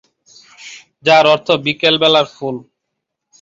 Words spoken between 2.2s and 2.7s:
ফুল।